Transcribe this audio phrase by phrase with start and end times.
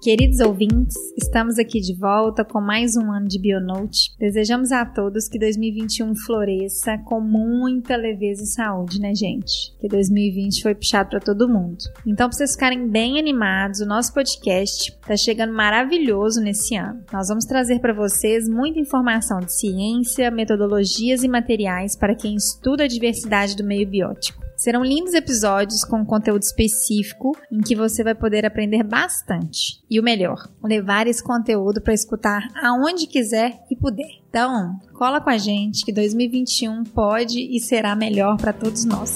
[0.00, 4.16] Queridos ouvintes, estamos aqui de volta com mais um ano de Bionote.
[4.16, 9.76] Desejamos a todos que 2021 floresça com muita leveza e saúde, né, gente?
[9.80, 11.78] Que 2020 foi puxado para todo mundo.
[12.06, 17.02] Então, para vocês ficarem bem animados, o nosso podcast está chegando maravilhoso nesse ano.
[17.12, 22.84] Nós vamos trazer para vocês muita informação de ciência, metodologias e materiais para quem estuda
[22.84, 24.47] a diversidade do meio biótico.
[24.58, 29.80] Serão lindos episódios com conteúdo específico em que você vai poder aprender bastante.
[29.88, 34.10] E o melhor, levar esse conteúdo para escutar aonde quiser e puder.
[34.28, 39.14] Então, cola com a gente que 2021 pode e será melhor para todos nós.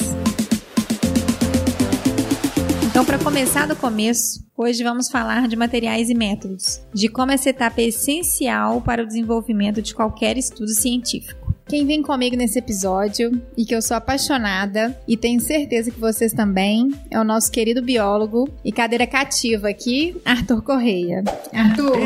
[2.89, 7.51] Então, para começar do começo, hoje vamos falar de materiais e métodos, de como essa
[7.51, 11.42] etapa é essencial para o desenvolvimento de qualquer estudo científico.
[11.73, 16.31] Quem vem comigo nesse episódio e que eu sou apaixonada e tenho certeza que vocês
[16.31, 21.25] também é o nosso querido biólogo e cadeira cativa aqui, Arthur Correia.
[21.51, 21.97] Arthur!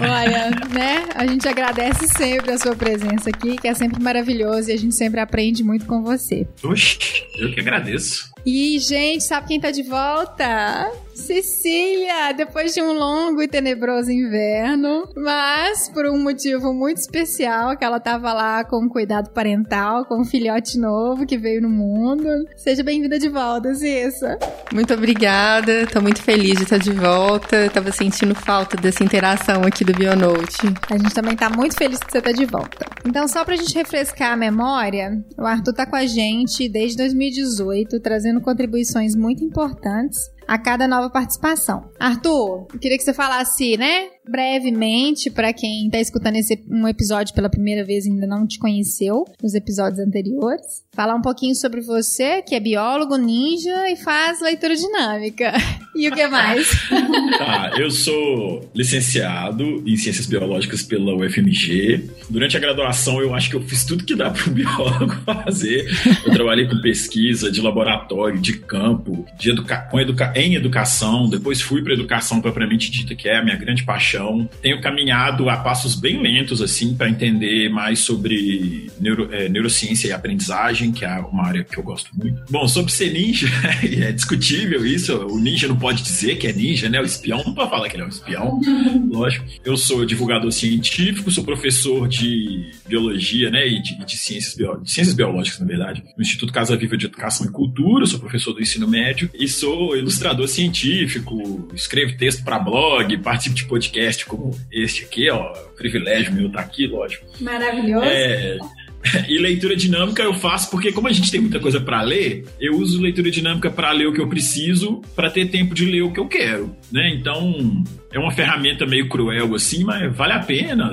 [0.00, 1.04] Olha, né?
[1.14, 4.94] A gente agradece sempre a sua presença aqui, que é sempre maravilhoso e a gente
[4.94, 6.48] sempre aprende muito com você.
[6.62, 6.98] Oxe,
[7.38, 8.30] eu que agradeço.
[8.46, 10.90] E, gente, sabe quem tá de volta?
[11.24, 17.84] Cecília, depois de um longo e tenebroso inverno, mas por um motivo muito especial, que
[17.84, 22.28] ela tava lá com cuidado parental, com um filhote novo que veio no mundo.
[22.56, 24.38] Seja bem-vinda de volta, Cissa.
[24.70, 27.70] Muito obrigada, tô muito feliz de estar de volta.
[27.70, 30.66] tava sentindo falta dessa interação aqui do Bionote.
[30.90, 32.84] A gente também tá muito feliz que você tá de volta.
[33.06, 37.98] Então, só pra gente refrescar a memória, o Arthur tá com a gente desde 2018,
[38.00, 41.90] trazendo contribuições muito importantes a cada nova participação.
[41.98, 47.48] Arthur, queria que você falasse, né, brevemente para quem está escutando esse um episódio pela
[47.48, 50.84] primeira vez e ainda não te conheceu nos episódios anteriores.
[50.92, 55.52] Falar um pouquinho sobre você, que é biólogo ninja e faz leitura dinâmica.
[55.96, 56.68] E o que mais?
[57.38, 62.10] tá, eu sou licenciado em Ciências Biológicas pela UFMG.
[62.28, 65.88] Durante a graduação, eu acho que eu fiz tudo que dá para um biólogo fazer.
[66.26, 71.28] Eu trabalhei com pesquisa de laboratório, de campo, de educa com educa em educação.
[71.28, 74.13] Depois fui para educação propriamente dita, que é a minha grande paixão.
[74.62, 80.12] Tenho caminhado a passos bem lentos, assim, para entender mais sobre neuro, é, neurociência e
[80.12, 82.44] aprendizagem, que é uma área que eu gosto muito.
[82.50, 83.48] Bom, sobre ser ninja,
[83.82, 85.14] é discutível isso.
[85.26, 87.00] O ninja não pode dizer que é ninja, né?
[87.00, 88.60] O espião não pode falar que ele é um espião,
[89.10, 89.44] lógico.
[89.64, 93.66] Eu sou divulgador científico, sou professor de biologia, né?
[93.66, 97.06] E de, de ciências, bio, de ciências biológicas, na verdade, no Instituto Casa Viva de
[97.06, 102.58] Educação e Cultura, sou professor do ensino médio e sou ilustrador científico, escrevo texto para
[102.58, 105.52] blog, participo de podcast como este aqui, ó.
[105.76, 107.26] Privilégio meu estar tá aqui, lógico.
[107.40, 108.04] Maravilhoso.
[108.06, 108.58] É,
[109.28, 112.76] E leitura dinâmica eu faço porque, como a gente tem muita coisa para ler, eu
[112.76, 116.12] uso leitura dinâmica para ler o que eu preciso, para ter tempo de ler o
[116.12, 117.10] que eu quero, né?
[117.14, 120.92] Então, é uma ferramenta meio cruel assim, mas vale a pena.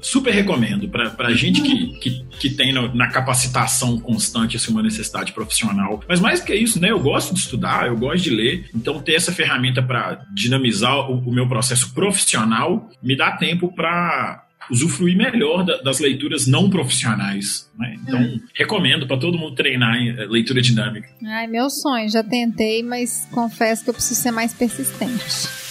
[0.00, 4.82] Super recomendo para a gente que, que, que tem na, na, capacitação constante assim, uma
[4.82, 6.02] necessidade profissional.
[6.08, 6.90] Mas mais que isso, né?
[6.90, 8.70] Eu gosto de estudar, eu gosto de ler.
[8.74, 14.42] Então, ter essa ferramenta para dinamizar o, o meu processo profissional me dá tempo para
[14.72, 17.70] usufruir melhor da, das leituras não profissionais.
[17.78, 17.98] Né?
[18.02, 18.40] Então, hum.
[18.54, 21.08] recomendo para todo mundo treinar em eh, leitura dinâmica.
[21.24, 25.62] Ai, meu sonho, já tentei, mas confesso que eu preciso ser mais persistente.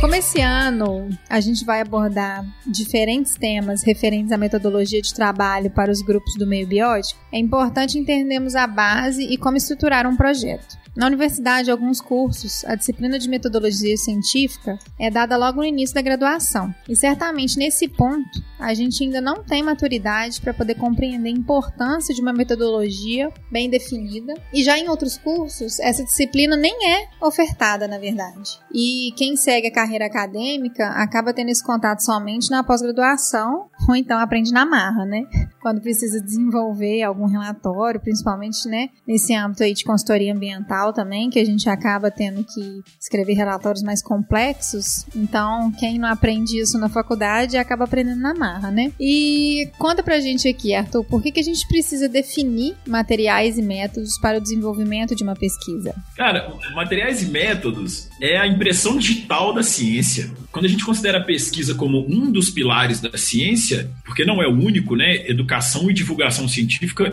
[0.00, 5.90] Como esse ano a gente vai abordar diferentes temas referentes à metodologia de trabalho para
[5.90, 10.83] os grupos do meio biótico, é importante entendermos a base e como estruturar um projeto.
[10.96, 16.00] Na universidade, alguns cursos, a disciplina de metodologia científica é dada logo no início da
[16.00, 16.72] graduação.
[16.88, 22.14] E certamente nesse ponto, a gente ainda não tem maturidade para poder compreender a importância
[22.14, 24.34] de uma metodologia bem definida.
[24.52, 28.58] E já em outros cursos, essa disciplina nem é ofertada, na verdade.
[28.72, 34.18] E quem segue a carreira acadêmica acaba tendo esse contato somente na pós-graduação, ou então
[34.18, 35.22] aprende na marra, né?
[35.60, 41.38] Quando precisa desenvolver algum relatório, principalmente, né, nesse âmbito aí de consultoria ambiental também, que
[41.38, 45.06] a gente acaba tendo que escrever relatórios mais complexos.
[45.16, 48.92] Então, quem não aprende isso na faculdade acaba aprendendo na marra, né?
[49.00, 53.62] E conta pra gente aqui, Arthur, por que, que a gente precisa definir materiais e
[53.62, 55.94] métodos para o desenvolvimento de uma pesquisa?
[56.16, 60.30] Cara, materiais e métodos é a impressão digital da ciência.
[60.52, 63.73] Quando a gente considera a pesquisa como um dos pilares da ciência,
[64.04, 65.28] porque não é o único, né?
[65.28, 67.12] Educação e divulgação científica,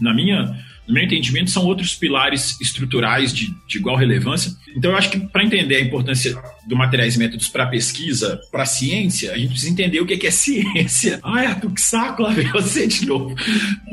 [0.00, 0.56] na minha
[0.88, 4.50] no meu entendimento, são outros pilares estruturais de, de igual relevância.
[4.74, 6.34] Então, eu acho que para entender a importância
[6.66, 10.30] do materiais e métodos para pesquisa, para ciência, a gente precisa entender o que é,
[10.32, 11.20] ciência.
[11.22, 13.34] Ai, Arthur, que saco lá ver você de novo.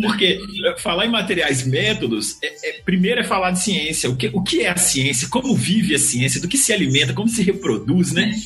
[0.02, 4.10] Porque eh, falar em materiais e métodos, é, é, primeiro é falar de ciência.
[4.10, 5.28] O que, o que é a ciência?
[5.28, 6.40] Como vive a ciência?
[6.40, 7.14] Do que se alimenta?
[7.14, 8.32] Como se reproduz, né?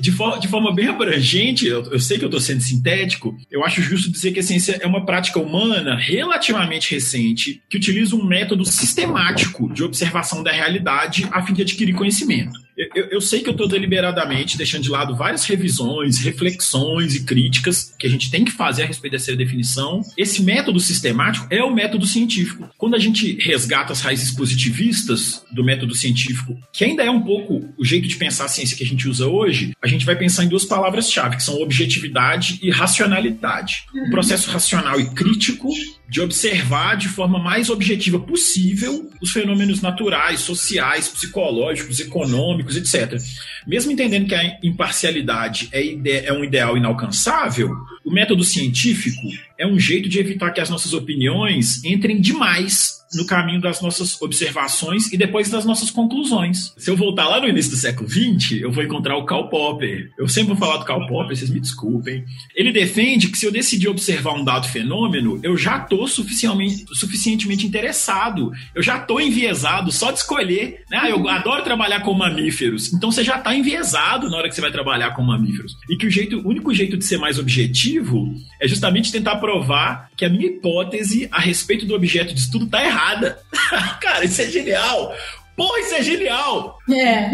[0.00, 3.64] De, for, de forma bem abrangente, eu, eu sei que eu estou sendo sintético, eu
[3.64, 7.19] acho justo dizer que a ciência é uma prática humana relativamente recente
[7.68, 12.58] que utiliza um método sistemático de observação da realidade a fim de adquirir conhecimento.
[12.94, 17.94] Eu, eu, sei que eu estou deliberadamente deixando de lado várias revisões, reflexões e críticas
[17.98, 20.00] que a gente tem que fazer a respeito dessa definição.
[20.16, 22.68] Esse método sistemático é o método científico.
[22.78, 27.68] Quando a gente resgata as raízes positivistas do método científico, que ainda é um pouco
[27.76, 30.44] o jeito de pensar a ciência que a gente usa hoje, a gente vai pensar
[30.44, 33.84] em duas palavras-chave, que são objetividade e racionalidade.
[34.06, 35.68] O processo racional e crítico
[36.10, 43.18] de observar de forma mais objetiva possível os fenômenos naturais, sociais, psicológicos, econômicos, etc.
[43.66, 47.70] Mesmo entendendo que a imparcialidade é, é um ideal inalcançável,
[48.04, 49.28] o método científico
[49.58, 54.20] é um jeito de evitar que as nossas opiniões entrem demais no caminho das nossas
[54.22, 56.72] observações e depois das nossas conclusões.
[56.76, 60.12] Se eu voltar lá no início do século XX, eu vou encontrar o Karl Popper.
[60.18, 62.24] Eu sempre vou falar do Karl Popper, vocês me desculpem.
[62.54, 67.66] Ele defende que se eu decidir observar um dado fenômeno, eu já estou suficientemente, suficientemente
[67.66, 68.52] interessado.
[68.74, 70.84] Eu já estou enviesado só de escolher.
[70.88, 70.98] Né?
[71.02, 72.92] Ah, eu adoro trabalhar com mamíferos.
[72.92, 75.76] Então você já está enviesado na hora que você vai trabalhar com mamíferos.
[75.88, 80.10] E que o, jeito, o único jeito de ser mais objetivo é justamente tentar provar
[80.16, 83.38] que a minha hipótese a respeito do objeto de estudo errada errada.
[84.00, 85.14] Cara, isso é genial.
[85.56, 86.78] Porra, isso é genial!
[86.90, 87.30] É.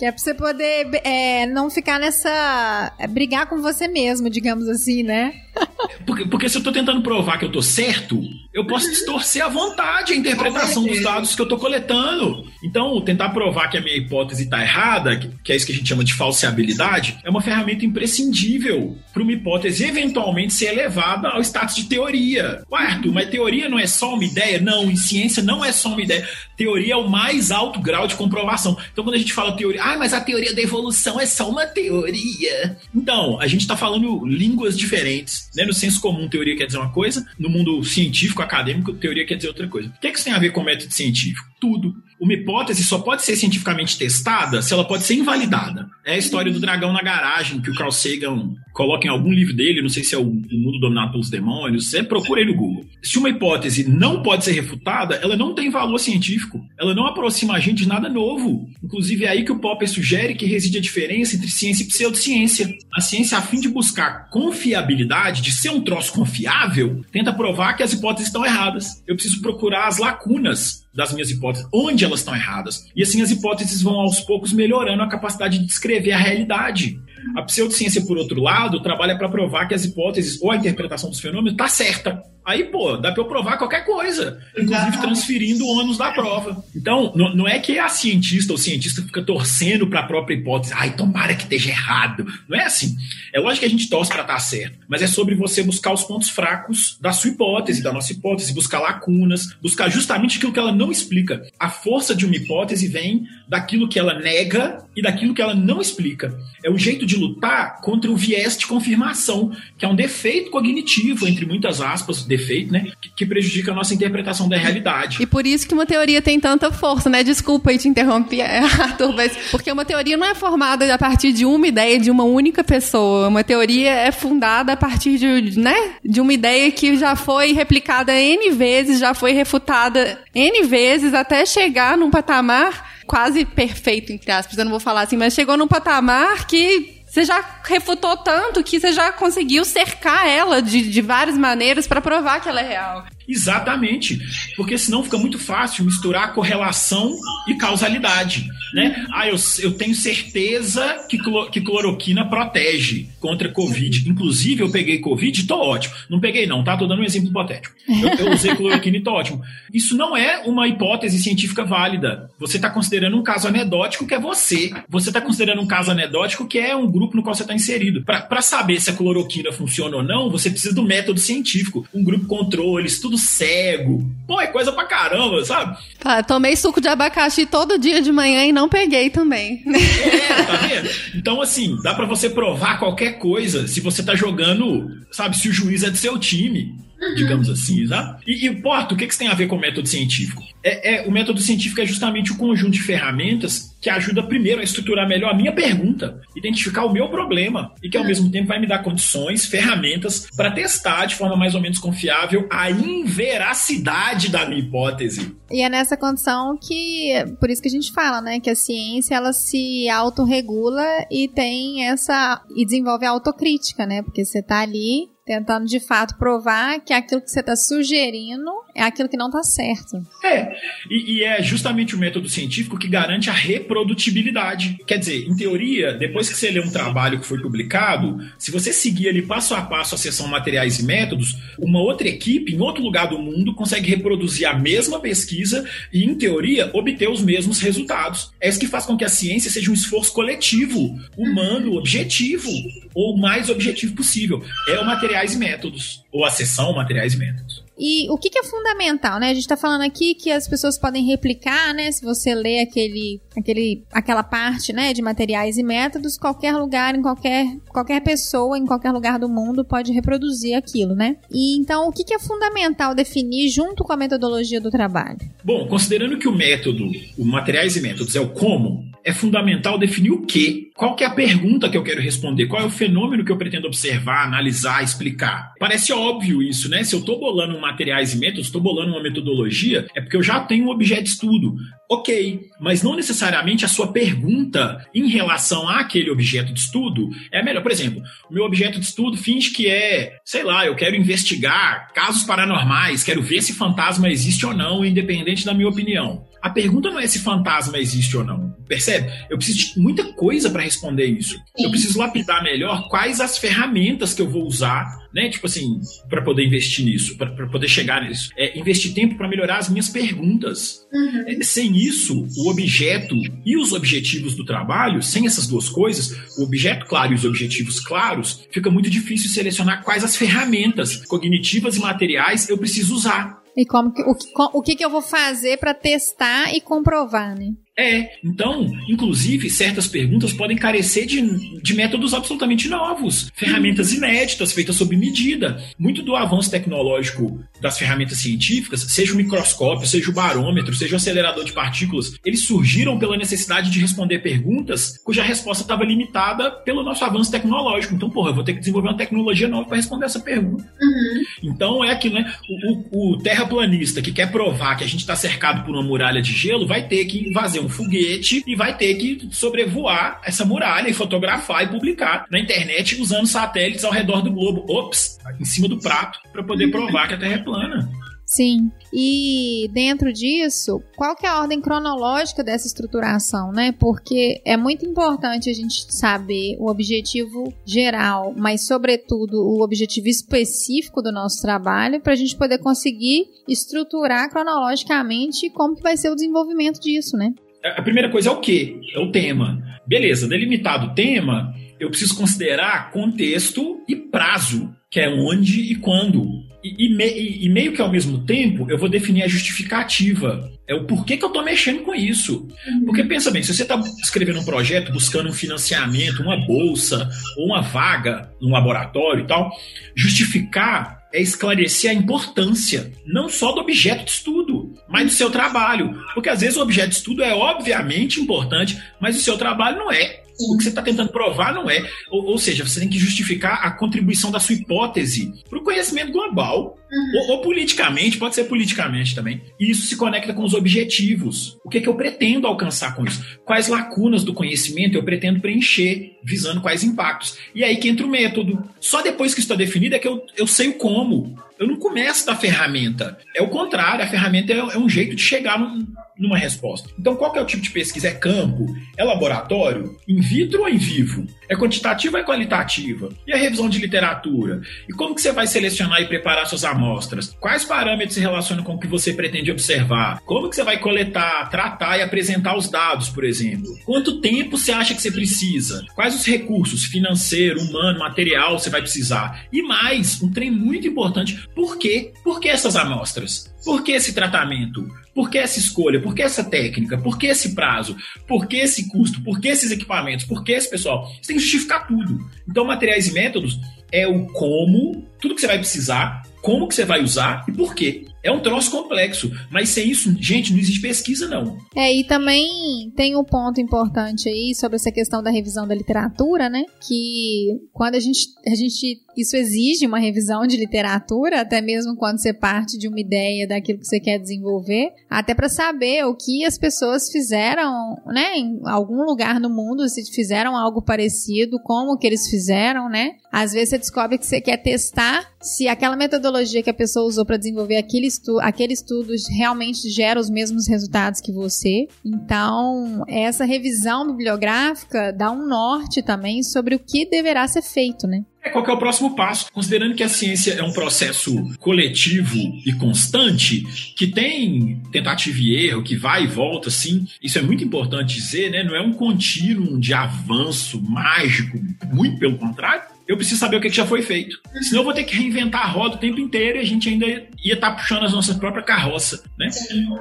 [0.00, 2.90] Que é pra você poder é, não ficar nessa.
[2.98, 5.34] É, brigar com você mesmo, digamos assim, né?
[6.06, 8.20] Porque, porque se eu tô tentando provar que eu tô certo,
[8.52, 12.44] eu posso distorcer à vontade a interpretação dos dados que eu tô coletando.
[12.64, 15.88] Então, tentar provar que a minha hipótese tá errada, que é isso que a gente
[15.88, 21.76] chama de falseabilidade, é uma ferramenta imprescindível para uma hipótese eventualmente ser elevada ao status
[21.76, 22.62] de teoria.
[22.68, 24.60] Quarto, mas teoria não é só uma ideia?
[24.60, 26.26] Não, em ciência não é só uma ideia.
[26.60, 28.76] Teoria é o mais alto grau de comprovação.
[28.92, 31.64] Então, quando a gente fala teoria, ah, mas a teoria da evolução é só uma
[31.64, 32.76] teoria.
[32.94, 35.48] Então, a gente está falando línguas diferentes.
[35.56, 35.64] Né?
[35.64, 39.48] No senso comum, teoria quer dizer uma coisa, no mundo científico, acadêmico, teoria quer dizer
[39.48, 39.88] outra coisa.
[39.88, 41.48] O que, é que isso tem a ver com método científico?
[41.58, 41.96] Tudo.
[42.20, 45.88] Uma hipótese só pode ser cientificamente testada se ela pode ser invalidada.
[46.04, 49.54] É a história do dragão na garagem, que o Carl Sagan coloca em algum livro
[49.54, 52.84] dele, não sei se é o, Mundo Dominado pelos Demônios, você procura aí no Google.
[53.02, 56.62] Se uma hipótese não pode ser refutada, ela não tem valor científico.
[56.78, 58.68] Ela não aproxima a gente de nada novo.
[58.82, 62.70] Inclusive, é aí que o Popper sugere que reside a diferença entre ciência e pseudociência.
[62.94, 67.82] A ciência, a fim de buscar confiabilidade, de ser um troço confiável, tenta provar que
[67.82, 69.02] as hipóteses estão erradas.
[69.06, 72.84] Eu preciso procurar as lacunas das minhas hipóteses, onde elas estão erradas.
[72.94, 77.00] E assim as hipóteses vão aos poucos melhorando a capacidade de descrever a realidade.
[77.36, 81.20] A pseudociência, por outro lado, trabalha para provar que as hipóteses ou a interpretação dos
[81.20, 82.22] fenômenos está certa.
[82.50, 86.64] Aí, pô, dá para eu provar qualquer coisa, inclusive transferindo o ônus da prova.
[86.74, 90.72] Então, não, não é que a cientista ou cientista fica torcendo para a própria hipótese,
[90.74, 92.26] ai, tomara que esteja errado.
[92.48, 92.96] Não é assim.
[93.32, 95.92] É lógico que a gente torce para estar tá certo, mas é sobre você buscar
[95.92, 100.58] os pontos fracos da sua hipótese, da nossa hipótese, buscar lacunas, buscar justamente aquilo que
[100.58, 101.46] ela não explica.
[101.56, 105.80] A força de uma hipótese vem daquilo que ela nega e daquilo que ela não
[105.80, 106.36] explica.
[106.64, 111.28] É o jeito de lutar contra o viés de confirmação, que é um defeito cognitivo,
[111.28, 112.86] entre muitas aspas, defeito, né?
[113.14, 115.22] Que, prejudica a nossa interpretação da realidade.
[115.22, 117.22] E por isso que uma teoria tem tanta força, né?
[117.22, 118.42] Desculpa aí te interromper,
[118.80, 122.24] Arthur, mas porque uma teoria não é formada a partir de uma ideia de uma
[122.24, 123.28] única pessoa.
[123.28, 125.92] Uma teoria é fundada a partir de, né?
[126.04, 131.44] De uma ideia que já foi replicada N vezes, já foi refutada N vezes, até
[131.46, 134.56] chegar num patamar quase perfeito, entre aspas.
[134.56, 138.78] Eu não vou falar assim, mas chegou num patamar que você já refutou tanto que
[138.78, 143.04] você já conseguiu cercar ela de, de várias maneiras para provar que ela é real.
[143.28, 144.18] Exatamente,
[144.56, 149.06] porque senão fica muito fácil misturar correlação e causalidade, né?
[149.12, 151.18] Ah, eu, eu tenho certeza que,
[151.50, 154.08] que cloroquina protege contra Covid.
[154.08, 155.94] Inclusive, eu peguei Covid e tô ótimo.
[156.08, 156.76] Não peguei não, tá?
[156.76, 157.74] Tô dando um exemplo hipotético.
[157.88, 159.42] Eu, eu usei cloroquina e tô ótimo.
[159.72, 162.30] Isso não é uma hipótese científica válida.
[162.38, 164.72] Você está considerando um caso anedótico que é você.
[164.88, 168.02] Você está considerando um caso anedótico que é um grupo no qual você está inserido.
[168.04, 171.86] Para saber se a cloroquina funciona ou não, você precisa do método científico.
[171.94, 174.04] Um grupo controle, estudo cego.
[174.26, 175.76] Pô, é coisa pra caramba, sabe?
[175.98, 179.62] Tá, tomei suco de abacaxi todo dia de manhã e não peguei também.
[179.66, 180.90] É, tá vendo?
[181.14, 185.52] Então, assim, dá para você provar qualquer coisa se você tá jogando, sabe, se o
[185.52, 186.74] juiz é do seu time.
[187.00, 187.14] Uhum.
[187.14, 188.22] digamos assim, sabe?
[188.26, 190.42] E, e Porto, o que, que isso tem a ver com o método científico?
[190.62, 194.64] É, é, o método científico é justamente o conjunto de ferramentas que ajuda primeiro a
[194.64, 198.60] estruturar melhor a minha pergunta, identificar o meu problema e que ao mesmo tempo vai
[198.60, 204.44] me dar condições, ferramentas para testar de forma mais ou menos confiável a inveracidade da
[204.44, 205.34] minha hipótese.
[205.50, 209.14] E é nessa condição que, por isso que a gente fala, né, que a ciência
[209.14, 214.02] ela se autorregula e tem essa e desenvolve a autocrítica, né?
[214.02, 218.82] Porque você tá ali tentando de fato provar que aquilo que você está sugerindo é
[218.82, 219.96] aquilo que não está certo.
[220.24, 220.52] É,
[220.88, 224.78] e, e, é justamente o método científico que garante a reprodutibilidade.
[224.86, 228.72] Quer dizer, em teoria, depois que você lê um trabalho que foi publicado, se você
[228.72, 232.82] seguir ali passo a passo a seção materiais e métodos, uma outra equipe em outro
[232.82, 238.32] lugar do mundo consegue reproduzir a mesma pesquisa e, em teoria, obter os mesmos resultados.
[238.40, 242.50] É isso que faz com que a ciência seja um esforço coletivo, humano, objetivo,
[242.94, 244.42] ou o mais objetivo possível.
[244.68, 247.64] É o materiais e métodos, ou a seção materiais e métodos.
[247.82, 249.30] E o que, que, é fundamental, né?
[249.30, 251.90] A gente está falando aqui que as pessoas podem replicar, né?
[251.90, 257.00] Se você lê aquele, aquele, aquela parte, né, de materiais e métodos, qualquer lugar, em
[257.00, 261.16] qualquer, qualquer pessoa, em qualquer lugar do mundo pode reproduzir aquilo, né?
[261.32, 265.18] E então, o que, que é fundamental definir junto com a metodologia do trabalho?
[265.42, 266.84] Bom, considerando que o método,
[267.16, 270.70] o materiais e métodos é o como, é fundamental definir o que.
[270.74, 272.46] Qual que é a pergunta que eu quero responder?
[272.46, 275.52] Qual é o fenômeno que eu pretendo observar, analisar, explicar?
[275.58, 276.82] Parece óbvio isso, né?
[276.84, 280.40] Se eu estou bolando materiais e métodos, estou bolando uma metodologia, é porque eu já
[280.40, 281.56] tenho um objeto de estudo.
[281.92, 287.64] Ok, mas não necessariamente a sua pergunta em relação àquele objeto de estudo é melhor.
[287.64, 291.92] Por exemplo, o meu objeto de estudo finge que é, sei lá, eu quero investigar
[291.92, 296.24] casos paranormais, quero ver se fantasma existe ou não, independente da minha opinião.
[296.40, 298.50] A pergunta não é se fantasma existe ou não.
[298.66, 299.10] Percebe?
[299.28, 301.36] Eu preciso de muita coisa para responder isso.
[301.58, 305.28] Eu preciso lapidar melhor quais as ferramentas que eu vou usar, né?
[305.28, 308.30] Tipo assim, para poder investir nisso, para poder chegar nisso.
[308.38, 310.86] É investir tempo para melhorar as minhas perguntas.
[310.92, 311.24] Uhum.
[311.26, 316.44] É, sem isso, o objeto e os objetivos do trabalho, sem essas duas coisas, o
[316.44, 321.80] objeto claro e os objetivos claros, fica muito difícil selecionar quais as ferramentas cognitivas e
[321.80, 323.40] materiais eu preciso usar.
[323.56, 324.14] E como que, o,
[324.54, 327.48] o que, que eu vou fazer para testar e comprovar, né?
[327.80, 331.22] É, então, inclusive, certas perguntas podem carecer de,
[331.62, 335.64] de métodos absolutamente novos, ferramentas inéditas, feitas sob medida.
[335.78, 340.96] Muito do avanço tecnológico das ferramentas científicas, seja o microscópio, seja o barômetro, seja o
[340.96, 346.82] acelerador de partículas, eles surgiram pela necessidade de responder perguntas cuja resposta estava limitada pelo
[346.82, 347.94] nosso avanço tecnológico.
[347.94, 350.62] Então, porra, eu vou ter que desenvolver uma tecnologia nova para responder essa pergunta.
[350.82, 351.50] Uhum.
[351.50, 352.30] Então, é aquilo, né?
[352.46, 356.20] O, o, o terraplanista que quer provar que a gente está cercado por uma muralha
[356.20, 360.88] de gelo vai ter que fazer um foguete e vai ter que sobrevoar essa muralha
[360.88, 364.64] e fotografar e publicar na internet usando satélites ao redor do globo.
[364.68, 367.90] Ops, em cima do prato, para poder provar que a Terra é plana.
[368.30, 368.70] Sim.
[368.92, 373.72] E dentro disso, qual que é a ordem cronológica dessa estruturação, né?
[373.72, 381.02] Porque é muito importante a gente saber o objetivo geral, mas sobretudo o objetivo específico
[381.02, 386.14] do nosso trabalho para a gente poder conseguir estruturar cronologicamente como que vai ser o
[386.14, 387.34] desenvolvimento disso, né?
[387.64, 388.80] A primeira coisa é o quê?
[388.94, 389.62] É o tema.
[389.86, 396.26] Beleza, delimitado o tema, eu preciso considerar contexto e prazo, que é onde e quando.
[396.62, 397.06] E, e, me,
[397.44, 400.50] e, meio que ao mesmo tempo, eu vou definir a justificativa.
[400.68, 402.46] É o porquê que eu estou mexendo com isso.
[402.66, 402.84] Uhum.
[402.84, 407.46] Porque pensa bem, se você está escrevendo um projeto buscando um financiamento, uma bolsa ou
[407.46, 409.50] uma vaga no laboratório e tal,
[409.96, 414.49] justificar é esclarecer a importância não só do objeto de estudo,
[414.90, 415.96] mas do seu trabalho.
[416.14, 419.92] Porque às vezes o objeto de estudo é obviamente importante, mas o seu trabalho não
[419.92, 420.22] é.
[420.38, 421.88] O que você está tentando provar não é.
[422.10, 426.12] Ou, ou, seja, você tem que justificar a contribuição da sua hipótese para o conhecimento
[426.12, 426.78] global.
[426.92, 427.20] Uhum.
[427.20, 429.40] Ou, ou, politicamente, pode ser politicamente também.
[429.58, 431.56] E isso se conecta com os objetivos.
[431.64, 433.24] O que, é que eu pretendo alcançar com isso?
[433.44, 437.38] Quais lacunas do conhecimento eu pretendo preencher, visando quais impactos?
[437.54, 438.62] E aí que entra o método.
[438.80, 441.38] Só depois que isso está definido é que eu, eu sei o como.
[441.60, 443.18] Eu não começo da ferramenta.
[443.36, 445.86] É o contrário, a ferramenta é, é um jeito de chegar num,
[446.18, 446.88] numa resposta.
[446.98, 448.08] Então, qual é o tipo de pesquisa?
[448.08, 448.66] É campo?
[448.96, 449.94] É laboratório?
[450.08, 451.26] In vitro ou em vivo?
[451.50, 453.10] É quantitativa ou é qualitativa?
[453.26, 454.62] E a revisão de literatura?
[454.88, 457.36] E como que você vai selecionar e preparar suas amostras?
[457.38, 460.20] Quais parâmetros se relacionam com o que você pretende observar?
[460.24, 463.70] Como que você vai coletar, tratar e apresentar os dados, por exemplo?
[463.84, 465.84] Quanto tempo você acha que você precisa?
[465.94, 469.46] Quais os recursos financeiro, humano, material você vai precisar?
[469.52, 472.12] E mais, um trem muito importante, por quê?
[472.24, 473.52] Por que essas amostras?
[473.64, 474.88] Por que esse tratamento?
[475.14, 476.00] Por que essa escolha?
[476.00, 476.96] Por que essa técnica?
[476.96, 477.96] Por que esse prazo?
[478.26, 479.22] Por que esse custo?
[479.22, 480.24] Por que esses equipamentos?
[480.24, 481.06] Por que esse pessoal?
[481.20, 482.18] Você tem que justificar tudo.
[482.48, 483.58] Então, materiais e métodos
[483.92, 487.74] é o como, tudo que você vai precisar, como que você vai usar e por
[487.74, 488.06] quê.
[488.22, 491.56] É um troço complexo, mas sem isso, gente, não existe pesquisa, não.
[491.74, 496.48] É, e também tem um ponto importante aí sobre essa questão da revisão da literatura,
[496.48, 496.64] né?
[496.86, 502.18] Que quando a gente, a gente isso exige uma revisão de literatura, até mesmo quando
[502.18, 506.44] você parte de uma ideia daquilo que você quer desenvolver, até para saber o que
[506.44, 512.06] as pessoas fizeram, né, em algum lugar no mundo, se fizeram algo parecido, como que
[512.06, 513.12] eles fizeram, né?
[513.32, 517.24] Às vezes você descobre que você quer testar se aquela metodologia que a pessoa usou
[517.24, 521.86] para desenvolver aquele, estu aquele estudo realmente gera os mesmos resultados que você.
[522.04, 528.24] Então, essa revisão bibliográfica dá um norte também sobre o que deverá ser feito, né?
[528.42, 529.52] É, qual é o próximo passo?
[529.52, 533.64] Considerando que a ciência é um processo coletivo e constante,
[533.96, 538.50] que tem tentativa e erro, que vai e volta, sim, isso é muito importante dizer,
[538.50, 538.62] né?
[538.62, 541.58] Não é um contínuo de avanço mágico,
[541.92, 542.82] muito pelo contrário.
[543.10, 544.40] Eu preciso saber o que já foi feito.
[544.62, 547.06] Senão eu vou ter que reinventar a roda o tempo inteiro e a gente ainda
[547.44, 549.48] ia estar tá puxando as nossas próprias carroças, né?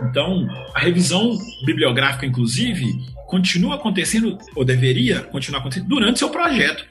[0.08, 1.36] Então, a revisão
[1.66, 2.86] bibliográfica, inclusive,
[3.26, 6.86] continua acontecendo, ou deveria continuar acontecendo, durante seu projeto.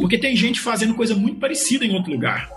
[0.00, 2.48] Porque tem gente fazendo coisa muito parecida em outro lugar.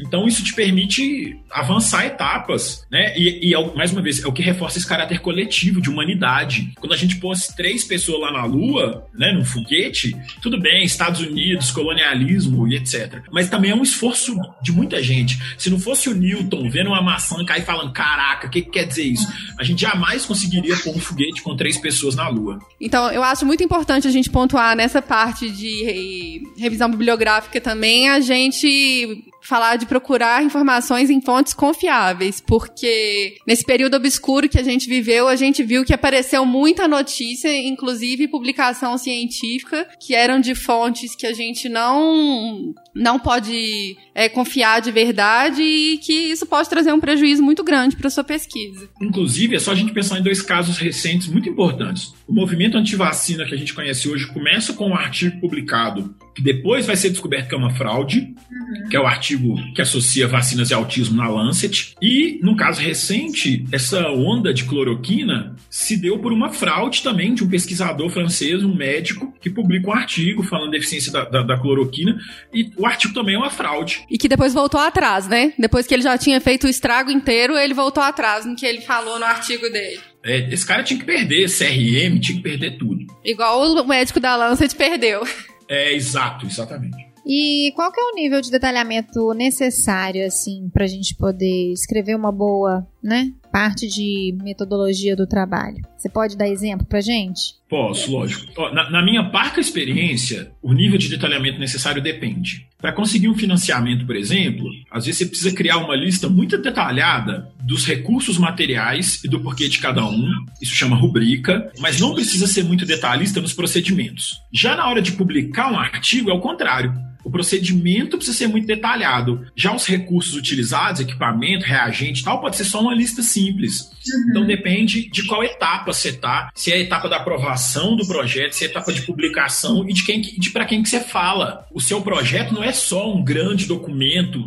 [0.00, 3.16] Então isso te permite avançar etapas, né?
[3.16, 6.72] E, e, é mais uma vez, é o que reforça esse caráter coletivo de humanidade.
[6.78, 11.20] Quando a gente pôs três pessoas lá na Lua, né, num foguete, tudo bem, Estados
[11.20, 13.22] Unidos, colonialismo e etc.
[13.30, 15.38] Mas também é um esforço de muita gente.
[15.56, 18.86] Se não fosse o Newton vendo uma maçã cair falando, caraca, o que, que quer
[18.86, 19.26] dizer isso?
[19.58, 22.58] A gente jamais conseguiria pôr um foguete com três pessoas na Lua.
[22.80, 28.20] Então, eu acho muito importante a gente pontuar nessa parte de revisão bibliográfica também a
[28.20, 34.88] gente falar de procurar informações em fontes confiáveis, porque nesse período obscuro que a gente
[34.88, 41.14] viveu, a gente viu que apareceu muita notícia, inclusive publicação científica, que eram de fontes
[41.14, 46.92] que a gente não não pode é, confiar de verdade e que isso pode trazer
[46.92, 48.88] um prejuízo muito grande para sua pesquisa.
[49.00, 52.14] Inclusive, é só a gente pensar em dois casos recentes muito importantes.
[52.26, 56.86] O movimento antivacina que a gente conhece hoje começa com um artigo publicado que depois
[56.86, 58.88] vai ser descoberto que é uma fraude, uhum.
[58.88, 61.94] que é o artigo que associa vacinas e autismo na Lancet.
[62.00, 67.44] E, num caso recente, essa onda de cloroquina se deu por uma fraude também de
[67.44, 71.58] um pesquisador francês, um médico, que publica um artigo falando da eficiência da, da, da
[71.58, 72.18] cloroquina.
[72.52, 74.04] E o artigo também é uma fraude.
[74.10, 75.52] E que depois voltou atrás, né?
[75.56, 78.80] Depois que ele já tinha feito o estrago inteiro, ele voltou atrás no que ele
[78.80, 80.00] falou no artigo dele.
[80.24, 83.06] É, esse cara tinha que perder CRM, tinha que perder tudo.
[83.24, 85.22] Igual o médico da Lancet perdeu.
[85.68, 86.96] É, exato, exatamente.
[87.24, 92.16] E qual que é o nível de detalhamento necessário, assim, para a gente poder escrever
[92.16, 95.82] uma boa, né, parte de metodologia do trabalho?
[95.96, 97.54] Você pode dar exemplo pra gente?
[97.68, 98.52] Posso, lógico.
[98.72, 102.66] Na, na minha parca experiência, o nível de detalhamento necessário depende.
[102.78, 107.48] Para conseguir um financiamento, por exemplo, às vezes você precisa criar uma lista muito detalhada
[107.62, 110.28] dos recursos materiais e do porquê de cada um.
[110.60, 114.40] Isso chama rubrica, mas não precisa ser muito detalhista nos procedimentos.
[114.52, 116.92] Já na hora de publicar um artigo, é o contrário.
[117.24, 119.46] O procedimento precisa ser muito detalhado.
[119.56, 123.80] Já os recursos utilizados, equipamento, reagente e tal, pode ser só uma lista simples.
[123.82, 124.30] Uhum.
[124.30, 128.52] Então depende de qual etapa você está, se é a etapa da aprovação do projeto,
[128.52, 131.66] se é a etapa de publicação e de quem de para quem que você fala.
[131.72, 134.42] O seu projeto não é só um grande documento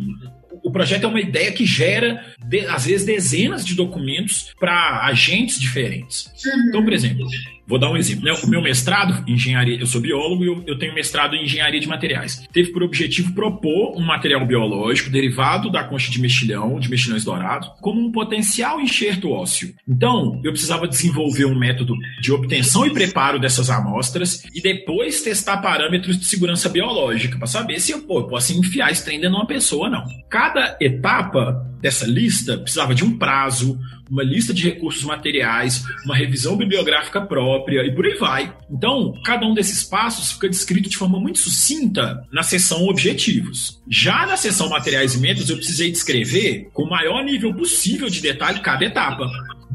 [0.66, 5.60] o projeto é uma ideia que gera, de, às vezes, dezenas de documentos para agentes
[5.60, 6.26] diferentes.
[6.44, 6.68] Uhum.
[6.68, 7.24] Então, por exemplo,
[7.66, 8.24] Vou dar um exemplo.
[8.24, 8.32] Né?
[8.32, 11.80] O meu mestrado em engenharia, eu sou biólogo e eu, eu, tenho mestrado em engenharia
[11.80, 12.46] de materiais.
[12.52, 17.70] Teve por objetivo propor um material biológico derivado da concha de mexilhão, de mexilhões dourados,
[17.80, 19.74] como um potencial enxerto ósseo.
[19.88, 25.58] Então, eu precisava desenvolver um método de obtenção e preparo dessas amostras e depois testar
[25.58, 29.34] parâmetros de segurança biológica para saber se eu, pô, eu posso enfiar esse trem dentro
[29.34, 30.04] de uma pessoa ou não.
[30.30, 33.78] Cada etapa dessa lista precisava de um prazo,
[34.10, 37.55] uma lista de recursos materiais, uma revisão bibliográfica própria
[37.86, 38.56] e por aí vai.
[38.70, 43.80] Então, cada um desses passos fica descrito de forma muito sucinta na seção objetivos.
[43.88, 48.20] Já na seção materiais e métodos, eu precisei descrever com o maior nível possível de
[48.20, 49.26] detalhe cada etapa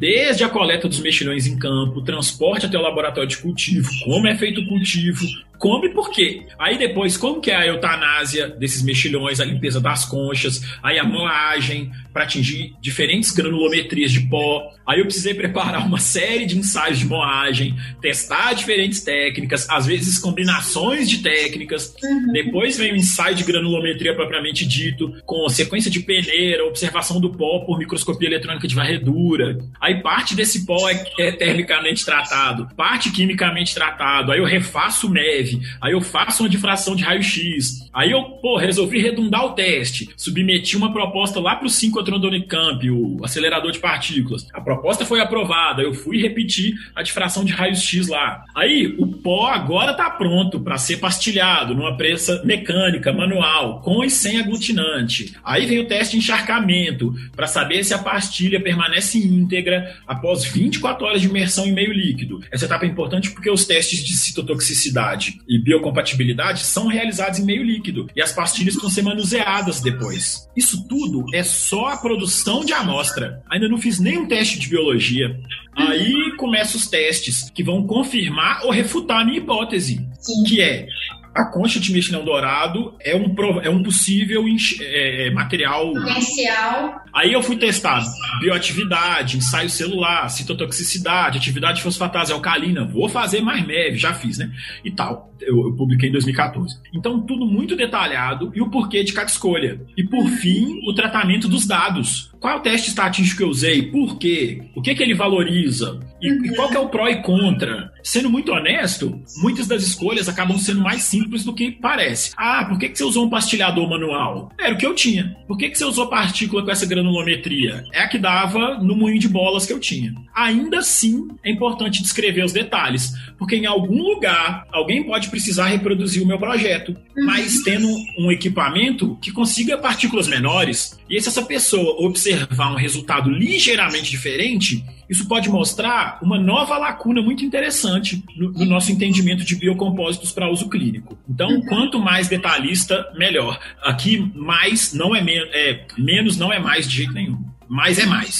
[0.01, 4.35] desde a coleta dos mexilhões em campo, transporte até o laboratório de cultivo, como é
[4.35, 5.27] feito o cultivo,
[5.61, 6.41] come por quê?
[6.57, 11.03] Aí depois, como que é a eutanásia desses mexilhões, a limpeza das conchas, aí a
[11.03, 14.73] moagem para atingir diferentes granulometrias de pó.
[14.85, 20.17] Aí eu precisei preparar uma série de ensaios de moagem, testar diferentes técnicas, às vezes
[20.19, 21.95] combinações de técnicas.
[22.03, 22.33] Uhum.
[22.33, 27.59] Depois vem o ensaio de granulometria propriamente dito, com sequência de peneira, observação do pó
[27.59, 29.59] por microscopia eletrônica de varredura.
[29.79, 34.31] Aí parte desse pó é, é termicamente tratado, parte quimicamente tratado.
[34.31, 35.50] Aí eu refaço neve
[35.81, 40.77] aí eu faço uma difração de raio-x, aí eu, pô, resolvi redundar o teste, submeti
[40.77, 44.47] uma proposta lá para o 5 Unicamp, o acelerador de partículas.
[44.53, 48.43] A proposta foi aprovada, eu fui repetir a difração de raios-x lá.
[48.55, 54.09] Aí o pó agora está pronto para ser pastilhado numa prensa mecânica, manual, com e
[54.09, 55.33] sem aglutinante.
[55.43, 61.05] Aí vem o teste de encharcamento para saber se a pastilha permanece íntegra após 24
[61.05, 62.41] horas de imersão em meio líquido.
[62.51, 67.63] Essa etapa é importante porque os testes de citotoxicidade e biocompatibilidade são realizados em meio
[67.63, 70.47] líquido e as pastilhas vão ser manuseadas depois.
[70.55, 73.41] Isso tudo é só a produção de amostra.
[73.49, 75.39] Ainda não fiz nenhum teste de biologia.
[75.75, 80.43] Aí começam os testes que vão confirmar ou refutar a minha hipótese, Sim.
[80.47, 80.87] que é
[81.33, 84.43] a concha de mexilhão dourado é um, é um possível
[84.81, 85.93] é, é, material.
[85.93, 87.01] Potencial.
[87.13, 88.05] Aí eu fui testado
[88.41, 92.85] bioatividade, ensaio celular, citotoxicidade, atividade fosfatase alcalina.
[92.85, 94.51] Vou fazer mais MEV, já fiz, né?
[94.83, 95.30] E tal.
[95.41, 96.79] Eu, eu, publiquei em 2014.
[96.93, 99.81] Então, tudo muito detalhado e o porquê de cada escolha.
[99.97, 102.31] E por fim, o tratamento dos dados.
[102.39, 103.83] Qual é o teste estatístico que eu usei?
[103.83, 104.63] Por quê?
[104.75, 105.99] O que, que ele valoriza?
[106.19, 107.91] E, e qual é o pró e contra?
[108.03, 112.31] Sendo muito honesto, muitas das escolhas acabam sendo mais simples do que parece.
[112.35, 114.51] Ah, por que, que você usou um pastilhador manual?
[114.59, 115.35] Era o que eu tinha.
[115.47, 117.83] Por que, que você usou partícula com essa granulometria?
[117.93, 120.13] É a que dava no moinho de bolas que eu tinha.
[120.33, 126.23] Ainda assim, é importante descrever os detalhes, porque em algum lugar alguém pode precisar reproduzir
[126.23, 127.25] o meu projeto, uhum.
[127.25, 133.29] mas tendo um equipamento que consiga partículas menores, e se essa pessoa observar um resultado
[133.29, 139.57] ligeiramente diferente, isso pode mostrar uma nova lacuna muito interessante no, no nosso entendimento de
[139.57, 141.17] biocompósitos para uso clínico.
[141.29, 141.65] Então, uhum.
[141.65, 143.59] quanto mais detalhista, melhor.
[143.83, 147.37] Aqui, mais não é, men é menos, não é mais de jeito nenhum.
[147.67, 148.39] Mais é mais.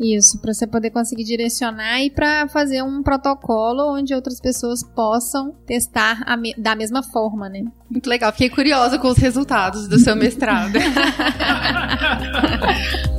[0.00, 5.52] Isso, para você poder conseguir direcionar e para fazer um protocolo onde outras pessoas possam
[5.66, 7.64] testar me da mesma forma, né?
[7.90, 10.78] Muito legal, fiquei curiosa com os resultados do seu mestrado.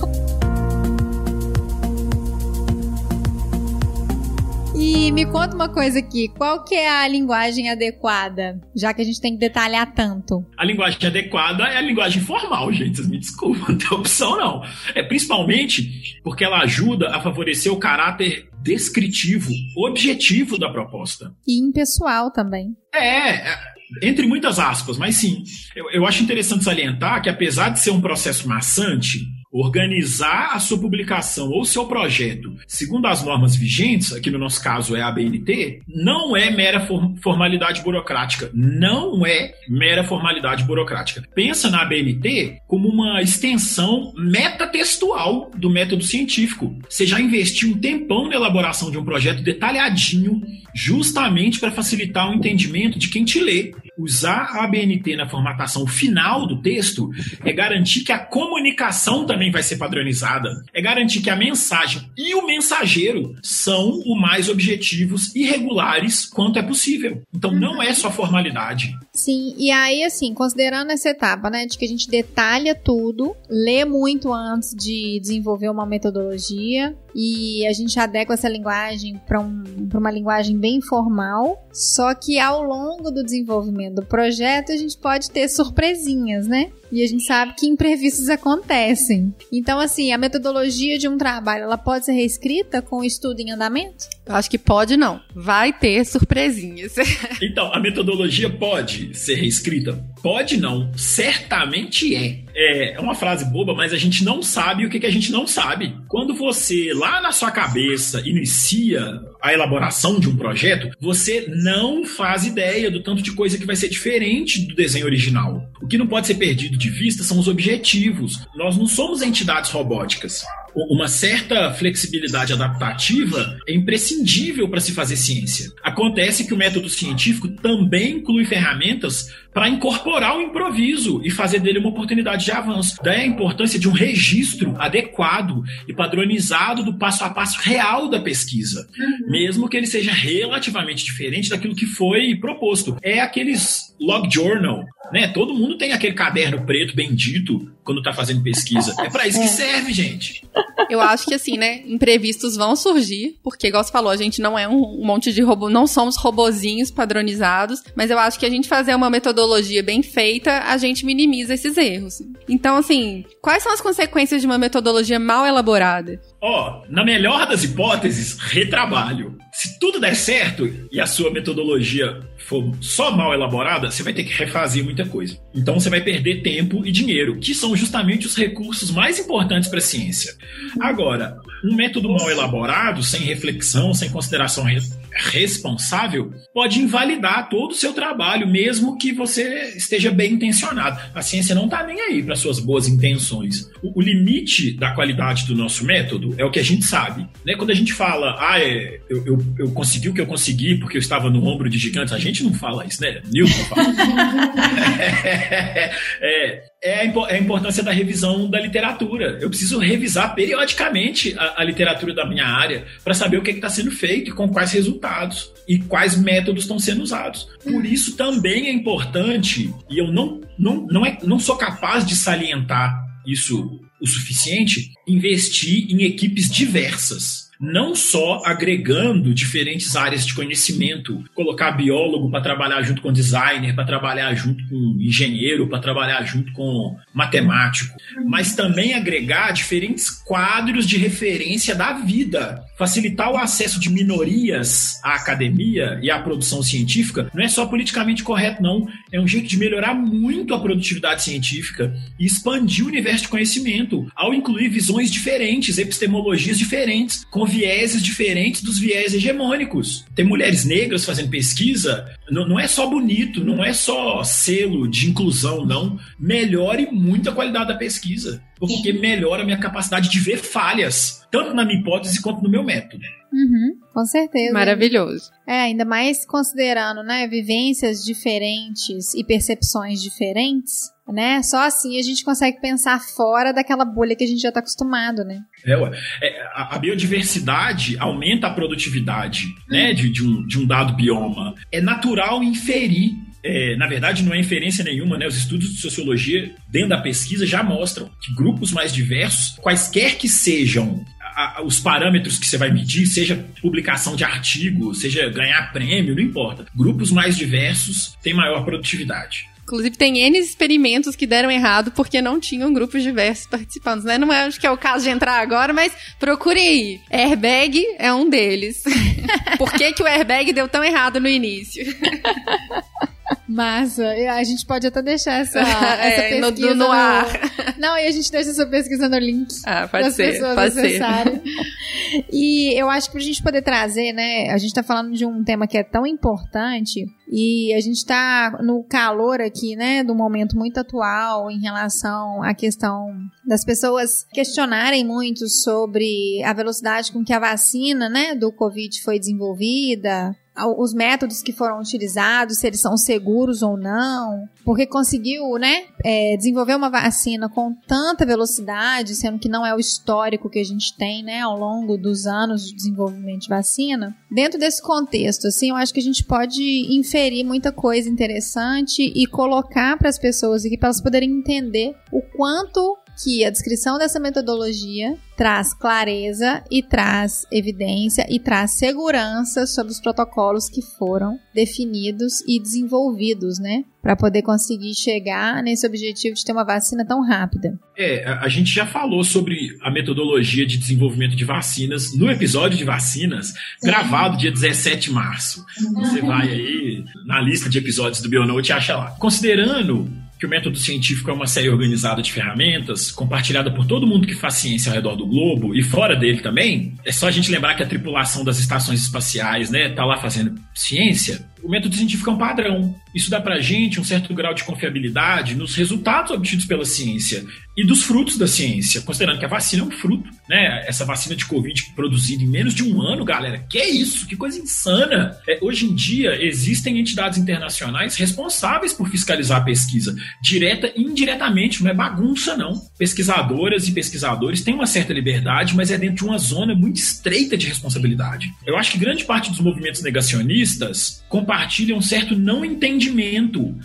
[4.84, 9.06] E me conta uma coisa aqui, qual que é a linguagem adequada, já que a
[9.06, 10.44] gente tem que detalhar tanto?
[10.58, 14.64] A linguagem adequada é a linguagem formal, gente, vocês me desculpam, não tem opção não.
[14.96, 21.32] É principalmente porque ela ajuda a favorecer o caráter descritivo, objetivo da proposta.
[21.48, 22.76] E impessoal também.
[22.92, 23.58] É, é
[24.02, 25.44] entre muitas aspas, mas sim.
[25.76, 29.20] Eu, eu acho interessante salientar que apesar de ser um processo maçante,
[29.52, 34.96] organizar a sua publicação ou seu projeto segundo as normas vigentes, aqui no nosso caso
[34.96, 36.88] é a ABNT, não é mera
[37.22, 38.50] formalidade burocrática.
[38.54, 41.24] Não é mera formalidade burocrática.
[41.36, 46.78] Pensa na ABNT como uma extensão metatextual do método científico.
[46.90, 50.42] Você já investiu um tempão na elaboração de um projeto detalhadinho,
[50.74, 53.74] justamente para facilitar o entendimento de quem te lê.
[53.98, 57.10] Usar a ABNT na formatação final do texto
[57.44, 62.34] é garantir que a comunicação também vai ser padronizada, é garantir que a mensagem e
[62.34, 67.22] o mensageiro são o mais objetivos e regulares quanto é possível.
[67.34, 68.96] Então não é só formalidade.
[69.14, 73.84] Sim, e aí assim, considerando essa etapa, né, de que a gente detalha tudo, lê
[73.84, 80.12] muito antes de desenvolver uma metodologia e a gente adequa essa linguagem para um, uma
[80.12, 85.48] linguagem bem formal, só que ao longo do desenvolvimento do projeto a gente pode ter
[85.50, 86.72] surpresinhas, né?
[86.92, 89.34] E a gente sabe que imprevistos acontecem.
[89.50, 93.52] Então, assim, a metodologia de um trabalho, ela pode ser reescrita com o estudo em
[93.52, 94.10] andamento?
[94.26, 95.22] Eu acho que pode não.
[95.34, 96.96] Vai ter surpresinhas.
[97.42, 100.04] então, a metodologia pode ser reescrita?
[100.22, 100.92] Pode não.
[100.98, 102.40] Certamente é.
[102.54, 105.32] É, é uma frase boba, mas a gente não sabe o que, que a gente
[105.32, 105.96] não sabe.
[106.08, 112.46] Quando você, lá na sua cabeça, inicia a elaboração de um projeto, você não faz
[112.46, 115.68] ideia do tanto de coisa que vai ser diferente do desenho original.
[115.82, 118.40] O que não pode ser perdido de vista são os objetivos.
[118.56, 120.44] Nós não somos entidades robóticas.
[120.74, 125.70] uma certa flexibilidade adaptativa é imprescindível para se fazer ciência.
[125.84, 131.80] Acontece que o método científico também inclui ferramentas para incorporar o improviso e fazer dele
[131.80, 132.96] uma oportunidade de avanço.
[133.04, 138.20] Daí a importância de um registro adequado e padronizado do passo a passo real da
[138.20, 138.88] pesquisa,
[139.32, 142.98] mesmo que ele seja relativamente diferente daquilo que foi proposto.
[143.02, 145.28] É aqueles log journal, né?
[145.30, 148.94] Todo mundo tem aquele caderno preto bendito quando está fazendo pesquisa.
[149.00, 150.44] É para isso que serve, gente.
[150.90, 151.82] Eu acho que assim, né?
[151.86, 155.70] Imprevistos vão surgir, porque, igual você falou, a gente não é um monte de robô,
[155.70, 160.64] não somos robozinhos padronizados, mas eu acho que a gente fazer uma metodologia bem feita,
[160.66, 162.22] a gente minimiza esses erros.
[162.50, 166.20] Então, assim, quais são as consequências de uma metodologia mal elaborada?
[166.42, 169.38] Ó, na melhor das hipóteses, retrabalho.
[169.54, 174.24] Se tudo der certo e a sua metodologia for só mal elaborada, você vai ter
[174.24, 175.38] que refazer muita coisa.
[175.54, 179.80] Então você vai perder tempo e dinheiro, que são justamente os recursos mais importantes para
[179.80, 180.34] a ciência.
[180.80, 184.66] Agora, um método mal elaborado, sem reflexão, sem consideração
[185.14, 191.00] responsável pode invalidar todo o seu trabalho, mesmo que você esteja bem intencionado.
[191.14, 193.70] A ciência não está nem aí para suas boas intenções.
[193.84, 197.28] O, o, limite da qualidade do nosso método é o que a gente sabe.
[197.46, 197.56] Né?
[197.56, 200.98] Quando a gente fala, ah, é, eu, eu, eu, consegui o que eu consegui porque
[200.98, 203.22] eu estava no ombro de gigantes, a gente não fala isso, né?
[203.32, 203.84] Newton fala.
[205.02, 209.38] é, é, é, é a importância da revisão da literatura.
[209.42, 213.70] Eu preciso revisar periodicamente a, a literatura da minha área para saber o que está
[213.70, 217.48] sendo feito e com quais resultados e quais métodos estão sendo usados.
[217.64, 222.16] Por isso também é importante, e eu não, não, não, é, não sou capaz de
[222.16, 231.24] salientar isso o suficiente, investir em equipes diversas não só agregando diferentes áreas de conhecimento,
[231.36, 236.52] colocar biólogo para trabalhar junto com designer, para trabalhar junto com engenheiro, para trabalhar junto
[236.54, 237.96] com matemático,
[238.26, 245.14] mas também agregar diferentes quadros de referência da vida, facilitar o acesso de minorias à
[245.14, 247.30] academia e à produção científica.
[247.32, 248.88] Não é só politicamente correto, não.
[249.12, 254.08] É um jeito de melhorar muito a produtividade científica e expandir o universo de conhecimento
[254.16, 260.06] ao incluir visões diferentes, epistemologias diferentes, com vieses diferentes dos viés hegemônicos.
[260.16, 265.10] Tem mulheres negras fazendo pesquisa, não, não é só bonito, não é só selo de
[265.10, 266.00] inclusão, não.
[266.20, 271.54] Melhore muito a qualidade da pesquisa, porque melhora a minha capacidade de ver falhas, tanto
[271.54, 273.04] na minha hipótese quanto no meu método.
[273.32, 274.54] Uhum, com certeza.
[274.54, 275.32] Maravilhoso.
[275.48, 281.42] É, ainda mais considerando, né, vivências diferentes e percepções diferentes, né?
[281.44, 285.24] Só assim a gente consegue pensar fora daquela bolha que a gente já está acostumado,
[285.24, 285.40] né?
[285.66, 285.92] É, ué.
[286.22, 291.54] É, a, a, biodiversidade aumenta a produtividade, né, de, de, um, de um dado bioma.
[291.72, 293.12] É natural inferir
[293.44, 295.26] é, na verdade, não é inferência nenhuma, né?
[295.26, 300.30] Os estudos de sociologia, dentro da pesquisa, já mostram que grupos mais diversos, quaisquer que
[300.30, 306.16] sejam a, os parâmetros que você vai medir, seja publicação de artigo, seja ganhar prêmio,
[306.16, 306.66] não importa.
[306.76, 309.46] Grupos mais diversos têm maior produtividade.
[309.72, 314.18] Inclusive, tem N experimentos que deram errado porque não tinham grupos diversos participantes, né?
[314.18, 317.00] Não é, acho que é o caso de entrar agora, mas procure aí.
[317.10, 318.84] Airbag é um deles.
[319.58, 321.86] Por que, que o airbag deu tão errado no início?
[323.52, 324.08] Massa.
[324.08, 327.28] A gente pode até deixar essa, essa é, pesquisa no, no, ar.
[327.78, 329.48] Não, e a gente deixa essa pesquisa no link.
[329.66, 331.02] Ah, pode ser, pode ser.
[332.32, 335.44] E eu acho que pra gente poder trazer, né, a gente tá falando de um
[335.44, 340.58] tema que é tão importante e a gente tá no calor aqui, né, do momento
[340.58, 343.14] muito atual em relação à questão
[343.46, 349.18] das pessoas questionarem muito sobre a velocidade com que a vacina, né, do Covid foi
[349.18, 350.36] desenvolvida,
[350.78, 356.36] os métodos que foram utilizados, se eles são seguros ou não, porque conseguiu, né, é,
[356.36, 360.96] desenvolver uma vacina com tanta velocidade, sendo que não é o histórico que a gente
[360.98, 364.16] tem, né, ao longo dos anos de desenvolvimento de vacina.
[364.30, 366.62] Dentro desse contexto, assim, eu acho que a gente pode
[366.94, 372.22] inferir muita coisa interessante e colocar para as pessoas aqui para elas poderem entender o
[372.22, 379.92] quanto que a descrição dessa metodologia traz clareza e traz evidência e traz segurança sobre
[379.92, 383.84] os protocolos que foram definidos e desenvolvidos, né?
[384.02, 387.80] Para poder conseguir chegar nesse objetivo de ter uma vacina tão rápida.
[387.98, 392.84] É, a gente já falou sobre a metodologia de desenvolvimento de vacinas no episódio de
[392.84, 393.54] vacinas,
[393.84, 395.66] gravado dia 17 de março.
[395.96, 399.12] Você vai aí na lista de episódios do Bionote e acha lá.
[399.12, 404.26] Considerando que o método científico é uma série organizada de ferramentas, compartilhada por todo mundo
[404.26, 406.96] que faz ciência ao redor do globo e fora dele também.
[407.06, 410.60] É só a gente lembrar que a tripulação das estações espaciais, né, tá lá fazendo
[410.74, 412.96] ciência o método científico é um padrão.
[413.14, 417.46] Isso dá para a gente um certo grau de confiabilidade nos resultados obtidos pela ciência
[417.76, 420.84] e dos frutos da ciência, considerando que a vacina é um fruto, né?
[420.86, 424.28] Essa vacina de Covid produzida em menos de um ano, galera, que é isso?
[424.28, 425.38] Que coisa insana!
[425.48, 431.82] É, hoje em dia, existem entidades internacionais responsáveis por fiscalizar a pesquisa, direta e indiretamente,
[431.82, 432.74] não é bagunça, não.
[432.98, 437.56] Pesquisadoras e pesquisadores têm uma certa liberdade, mas é dentro de uma zona muito estreita
[437.56, 438.54] de responsabilidade.
[438.66, 443.01] Eu acho que grande parte dos movimentos negacionistas compartilham um certo não entendimento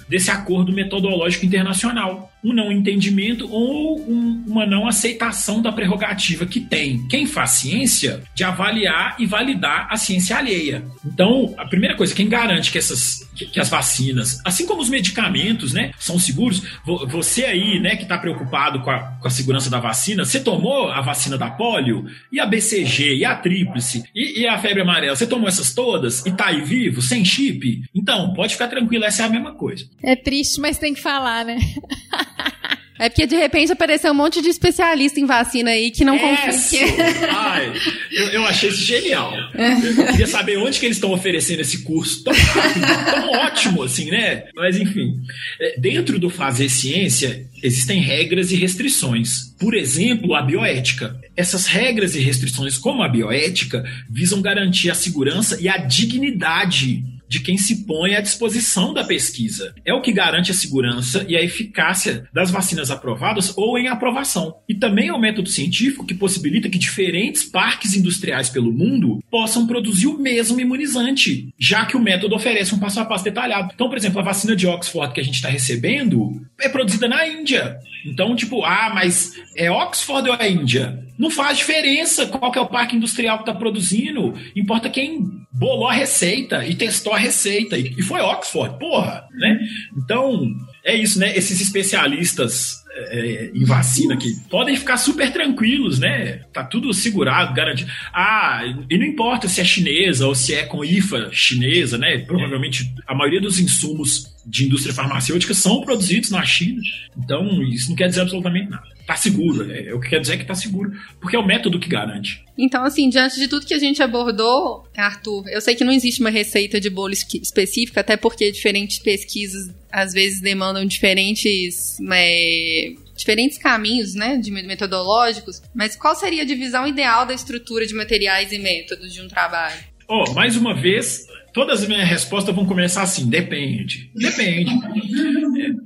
[0.09, 6.61] desse acordo metodológico internacional um não entendimento ou um, uma não aceitação da prerrogativa que
[6.61, 10.85] tem quem faz ciência de avaliar e validar a ciência alheia.
[11.05, 15.73] Então, a primeira coisa, quem garante que essas que, as vacinas, assim como os medicamentos,
[15.73, 16.63] né, são seguros,
[17.09, 20.91] você aí, né, que está preocupado com a, com a segurança da vacina, você tomou
[20.91, 25.15] a vacina da polio e a BCG e a tríplice e, e a febre amarela,
[25.15, 27.83] você tomou essas todas e tá aí vivo, sem chip?
[27.95, 29.87] Então, pode ficar tranquilo, essa é a mesma coisa.
[30.03, 31.59] É triste, mas tem que falar, né?
[32.99, 36.87] É porque de repente apareceu um monte de especialista em vacina aí que não confia.
[37.31, 37.73] Ai,
[38.11, 39.33] eu, eu, achei isso genial.
[39.55, 44.11] Eu queria saber onde que eles estão oferecendo esse curso tão rápido, tão ótimo, assim,
[44.11, 44.45] né?
[44.55, 45.21] Mas enfim,
[45.61, 49.55] é, dentro do fazer ciência existem regras e restrições.
[49.59, 51.19] Por exemplo, a bioética.
[51.37, 57.41] Essas regras e restrições, como a bioética, visam garantir a segurança e a dignidade de
[57.41, 59.75] quem se põe à disposição da pesquisa.
[59.85, 64.57] É o que garante a segurança e a eficácia das vacinas aprovadas ou em aprovação.
[64.69, 69.67] E também é o método científico que possibilita que diferentes parques industriais pelo mundo possam
[69.67, 73.71] produzir o mesmo imunizante, já que o método oferece um passo a passo detalhado.
[73.75, 77.27] Então, por exemplo, a vacina de Oxford que a gente está recebendo é produzida na
[77.27, 77.79] Índia.
[78.05, 81.05] Então, tipo, ah, mas é Oxford ou é Índia?
[81.19, 84.35] Não faz diferença qual que é o parque industrial que está produzindo.
[84.55, 87.79] Importa quem bolou a receita e testou a receita.
[87.79, 89.59] E foi Oxford, porra, né?
[89.97, 91.37] Então, é isso, né?
[91.37, 96.43] Esses especialistas é, em vacina que podem ficar super tranquilos, né?
[96.53, 97.91] Tá tudo segurado, garantido.
[98.13, 102.19] Ah, e não importa se é chinesa ou se é com IFA chinesa, né?
[102.19, 106.81] Provavelmente a maioria dos insumos de indústria farmacêutica são produzidos na China.
[107.17, 109.71] Então, isso não quer dizer absolutamente nada tá seguro.
[109.71, 112.45] É, o que quer dizer é que tá seguro, porque é o método que garante.
[112.59, 116.21] Então, assim, diante de tudo que a gente abordou, Arthur, eu sei que não existe
[116.21, 121.99] uma receita de bolo específica, até porque diferentes pesquisas às vezes demandam diferentes.
[122.13, 127.95] É, diferentes caminhos, né, de metodológicos, mas qual seria a divisão ideal da estrutura de
[127.95, 129.79] materiais e métodos de um trabalho?
[130.07, 134.11] Oh, mais uma vez, todas as minhas respostas vão começar assim: depende.
[134.15, 134.71] Depende.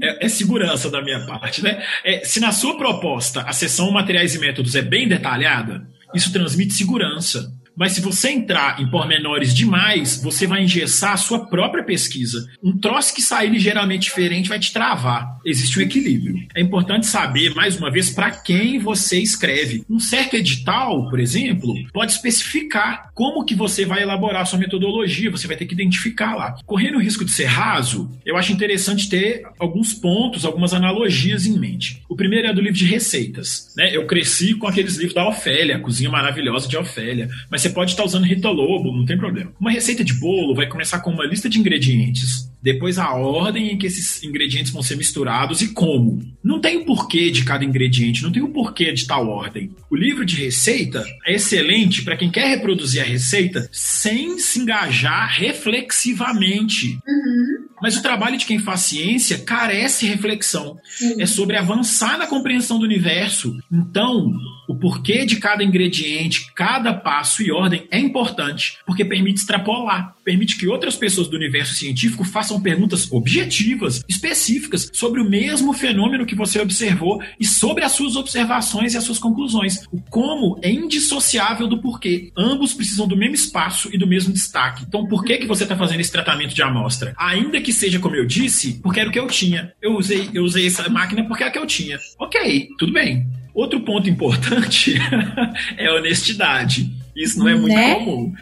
[0.03, 1.81] É, é, é segurança da minha parte, né?
[2.05, 6.75] É, se na sua proposta a seção materiais e métodos é bem detalhada, isso transmite
[6.75, 7.53] segurança.
[7.81, 12.47] Mas se você entrar em pormenores demais, você vai engessar a sua própria pesquisa.
[12.63, 15.39] Um troço que sair ligeiramente diferente vai te travar.
[15.47, 16.47] Existe um equilíbrio.
[16.55, 19.83] É importante saber, mais uma vez, para quem você escreve.
[19.89, 25.31] Um certo edital, por exemplo, pode especificar como que você vai elaborar a sua metodologia.
[25.31, 26.57] Você vai ter que identificar lá.
[26.67, 31.59] Correndo o risco de ser raso, eu acho interessante ter alguns pontos, algumas analogias em
[31.59, 32.03] mente.
[32.11, 33.73] O primeiro é do livro de receitas.
[33.75, 33.97] Né?
[33.97, 37.31] Eu cresci com aqueles livros da Ofélia, a cozinha maravilhosa de Ofélia.
[37.51, 39.53] Mas você você pode estar usando Rita Lobo, não tem problema.
[39.61, 43.79] Uma receita de bolo vai começar com uma lista de ingredientes, depois a ordem em
[43.79, 46.23] que esses ingredientes vão ser misturados e como.
[46.43, 49.71] Não tem o porquê de cada ingrediente, não tem o porquê de tal ordem.
[49.91, 55.35] O livro de receita é excelente para quem quer reproduzir a receita sem se engajar
[55.39, 56.99] reflexivamente.
[57.07, 57.71] Uhum.
[57.83, 60.79] Mas o trabalho de quem faz ciência carece reflexão.
[61.19, 63.57] É sobre avançar na compreensão do universo.
[63.73, 64.33] Então,
[64.69, 70.57] o porquê de cada ingrediente, cada passo e ordem é importante, porque permite extrapolar, permite
[70.57, 76.35] que outras pessoas do universo científico façam perguntas objetivas, específicas, sobre o mesmo fenômeno que
[76.35, 79.87] você observou e sobre as suas observações e as suas conclusões.
[79.93, 82.31] O como é indissociável do porquê.
[82.37, 84.85] Ambos precisam do mesmo espaço e do mesmo destaque.
[84.87, 87.15] Então, por que, que você está fazendo esse tratamento de amostra?
[87.17, 89.73] Ainda que seja como eu disse, porque era o que eu tinha.
[89.81, 91.99] Eu usei, eu usei essa máquina porque era a que eu tinha.
[92.19, 93.27] Ok, tudo bem.
[93.53, 94.95] Outro ponto importante
[95.77, 96.91] é a honestidade.
[97.15, 97.95] Isso não é muito né?
[97.95, 98.33] comum.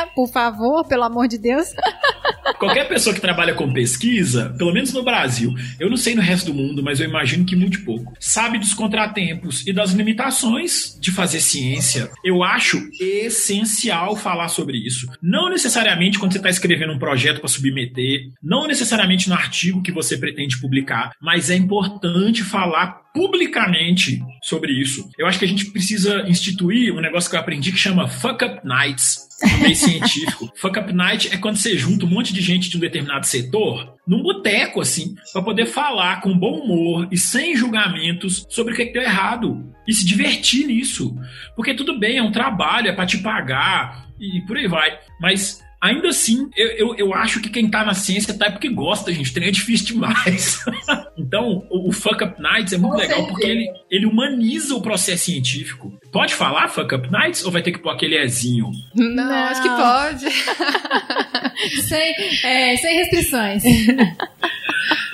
[0.14, 1.68] Por favor, pelo amor de Deus.
[2.58, 6.52] qualquer pessoa que trabalha com pesquisa, pelo menos no Brasil, eu não sei no resto
[6.52, 11.10] do mundo, mas eu imagino que muito pouco, sabe dos contratempos e das limitações de
[11.10, 12.10] fazer ciência.
[12.24, 15.06] Eu acho essencial falar sobre isso.
[15.22, 19.92] Não necessariamente quando você está escrevendo um projeto para submeter, não necessariamente no artigo que
[19.92, 25.08] você pretende publicar, mas é importante falar publicamente sobre isso.
[25.18, 28.44] Eu acho que a gente precisa instituir um negócio que eu aprendi que chama Fuck
[28.44, 30.52] Up Nights, no meio científico.
[30.54, 33.94] Fuck Up Night é quando você junta um monte de gente de um determinado setor
[34.06, 38.82] num boteco, assim, para poder falar com bom humor e sem julgamentos sobre o que,
[38.82, 41.16] é que deu errado e se divertir nisso.
[41.56, 44.98] Porque tudo bem, é um trabalho, é para te pagar e por aí vai.
[45.18, 48.68] Mas Ainda assim, eu, eu, eu, acho que quem tá na ciência tá é porque
[48.68, 49.32] gosta, gente.
[49.32, 50.64] Treino é difícil demais.
[51.16, 53.32] então, o, o, Fuck Up Nights é muito Com legal certeza.
[53.32, 55.92] porque ele, ele humaniza o processo científico.
[56.10, 58.70] Pode falar Fuck Up Nights ou vai ter que pôr aquele Ezinho?
[58.94, 59.34] Não, Não.
[59.44, 60.30] acho que pode.
[61.82, 62.14] sem,
[62.44, 63.62] é, sem restrições.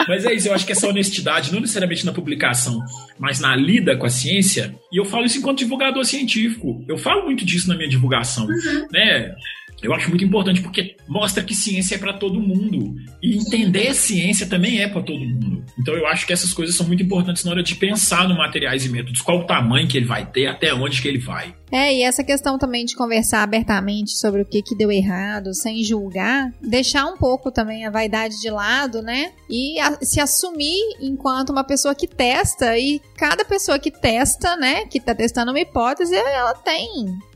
[0.09, 2.79] Mas é isso, eu acho que essa honestidade, não necessariamente na publicação,
[3.19, 6.85] mas na lida com a ciência, e eu falo isso enquanto divulgador científico.
[6.89, 8.87] Eu falo muito disso na minha divulgação, uhum.
[8.93, 9.35] né?
[9.83, 14.47] Eu acho muito importante porque mostra que ciência é para todo mundo e entender ciência
[14.47, 15.65] também é para todo mundo.
[15.77, 18.87] Então eu acho que essas coisas são muito importantes na hora de pensar no materiais
[18.87, 21.53] e métodos, qual o tamanho que ele vai ter, até onde que ele vai.
[21.73, 25.83] É, e essa questão também de conversar abertamente sobre o que, que deu errado, sem
[25.83, 29.33] julgar, deixar um pouco também a vaidade de lado, né?
[29.49, 34.87] E a, se assumir enquanto uma pessoa que testa, e cada pessoa que testa, né,
[34.87, 36.89] que tá testando uma hipótese, ela tem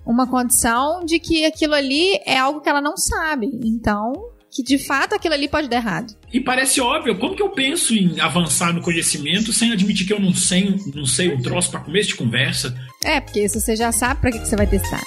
[0.05, 3.51] uma condição de que aquilo ali é algo que ela não sabe.
[3.65, 4.13] Então,
[4.51, 6.15] que de fato aquilo ali pode dar errado.
[6.33, 10.21] E parece óbvio, como que eu penso em avançar no conhecimento sem admitir que eu
[10.21, 12.75] não sei, não sei um troço para começo de conversa?
[13.05, 15.03] É, porque isso você já sabe para que, que você vai testar.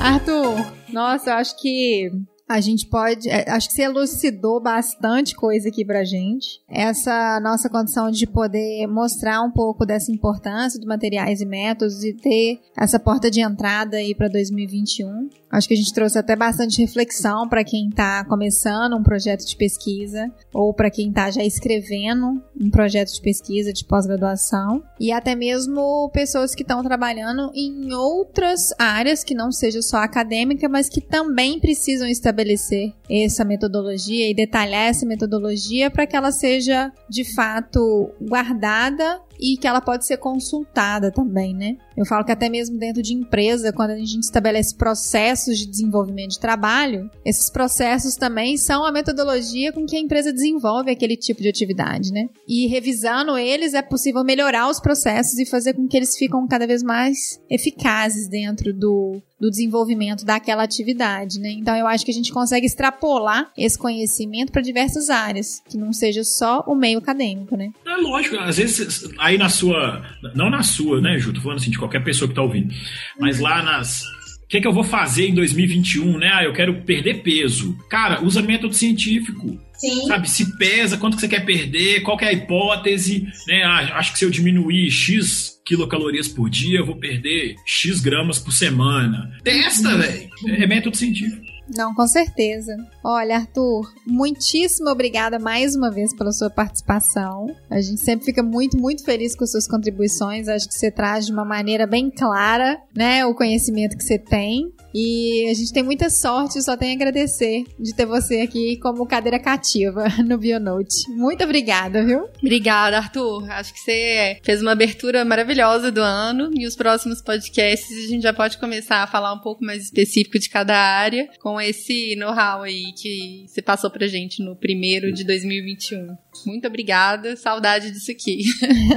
[0.00, 2.10] Arthur, nossa, eu acho que
[2.48, 3.28] a gente pode.
[3.28, 6.60] É, acho que você elucidou bastante coisa aqui pra gente.
[6.68, 12.12] Essa nossa condição de poder mostrar um pouco dessa importância de materiais e métodos e
[12.12, 15.28] ter essa porta de entrada aí para 2021.
[15.54, 19.56] Acho que a gente trouxe até bastante reflexão para quem está começando um projeto de
[19.56, 24.82] pesquisa ou para quem está já escrevendo um projeto de pesquisa de pós-graduação.
[24.98, 30.68] E até mesmo pessoas que estão trabalhando em outras áreas que não seja só acadêmica,
[30.68, 36.90] mas que também precisam estabelecer essa metodologia e detalhar essa metodologia para que ela seja
[37.08, 41.76] de fato guardada e que ela pode ser consultada também, né?
[41.94, 46.30] Eu falo que até mesmo dentro de empresa, quando a gente estabelece processos de desenvolvimento
[46.30, 51.42] de trabalho, esses processos também são a metodologia com que a empresa desenvolve aquele tipo
[51.42, 52.26] de atividade, né?
[52.48, 56.66] E revisando eles é possível melhorar os processos e fazer com que eles ficam cada
[56.66, 61.50] vez mais eficazes dentro do, do desenvolvimento daquela atividade, né?
[61.50, 65.92] Então eu acho que a gente consegue extrapolar esse conhecimento para diversas áreas, que não
[65.92, 67.70] seja só o meio acadêmico, né?
[67.86, 70.02] É lógico, às vezes aí na sua,
[70.34, 71.34] não na sua, né, Ju?
[71.34, 72.72] Tô falando assim de qualquer pessoa que tá ouvindo,
[73.20, 74.02] mas lá nas
[74.44, 76.30] o que, que eu vou fazer em 2021, né?
[76.32, 77.76] Ah, eu quero perder peso.
[77.88, 79.58] Cara, usa método científico.
[79.74, 80.06] Sim.
[80.06, 83.62] Sabe, se pesa, quanto que você quer perder, qual que é a hipótese, né?
[83.64, 88.38] Ah, acho que se eu diminuir X quilocalorias por dia, eu vou perder X gramas
[88.38, 89.32] por semana.
[89.42, 89.98] Testa, uhum.
[89.98, 90.30] velho.
[90.46, 91.54] É método científico.
[91.74, 92.76] Não, com certeza.
[93.02, 97.46] Olha, Arthur, muitíssimo obrigada mais uma vez pela sua participação.
[97.70, 100.46] A gente sempre fica muito, muito feliz com suas contribuições.
[100.46, 104.72] Acho que você traz de uma maneira bem clara, né, o conhecimento que você tem.
[104.94, 109.06] E a gente tem muita sorte, só tenho a agradecer de ter você aqui como
[109.06, 111.10] cadeira cativa no Bionote.
[111.10, 112.28] Muito obrigada, viu?
[112.38, 113.50] Obrigada, Arthur.
[113.50, 118.22] Acho que você fez uma abertura maravilhosa do ano e os próximos podcasts a gente
[118.22, 122.62] já pode começar a falar um pouco mais específico de cada área com esse know-how
[122.62, 126.16] aí que você passou pra gente no primeiro de 2021.
[126.46, 128.44] Muito obrigada, saudade disso aqui.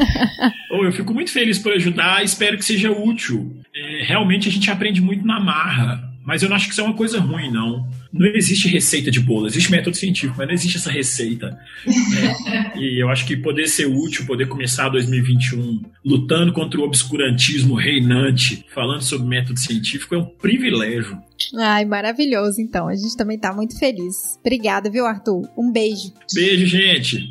[0.71, 3.57] oh, eu fico muito feliz por ajudar, espero que seja útil.
[3.75, 5.86] É, realmente a gente aprende muito na marra.
[6.27, 7.87] Mas eu não acho que isso é uma coisa ruim, não.
[8.11, 11.57] Não existe receita de bolo, existe método científico, mas não existe essa receita.
[11.85, 12.73] Né?
[12.75, 18.65] E eu acho que poder ser útil, poder começar 2021 lutando contra o obscurantismo reinante,
[18.73, 21.17] falando sobre método científico, é um privilégio.
[21.57, 22.87] Ai, maravilhoso, então.
[22.89, 24.37] A gente também tá muito feliz.
[24.41, 25.49] Obrigada, viu, Arthur?
[25.57, 26.13] Um beijo.
[26.33, 27.29] Beijo, gente.